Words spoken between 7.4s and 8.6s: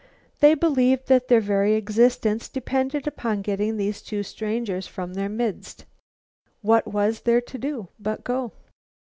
to do but go?